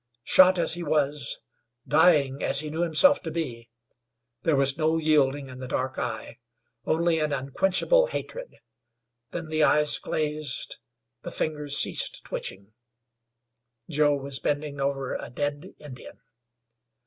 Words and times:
Shot 0.23 0.57
as 0.57 0.73
he 0.73 0.81
was, 0.81 1.37
dying 1.87 2.41
as 2.41 2.61
he 2.61 2.71
knew 2.71 2.81
himself 2.81 3.21
to 3.21 3.29
be, 3.29 3.69
there 4.41 4.55
was 4.55 4.75
no 4.75 4.97
yielding 4.97 5.47
in 5.47 5.59
the 5.59 5.67
dark 5.67 5.99
eye 5.99 6.39
only 6.85 7.19
an 7.19 7.31
unquenchable 7.31 8.07
hatred. 8.07 8.55
Then 9.29 9.47
the 9.49 9.63
eyes 9.63 9.99
glazed; 9.99 10.79
the 11.21 11.29
fingers 11.29 11.77
ceased 11.77 12.23
twitching. 12.23 12.73
Joe 13.91 14.15
was 14.15 14.39
bending 14.39 14.79
over 14.79 15.13
a 15.13 15.29
dead 15.29 15.75
Indian. 15.77 16.15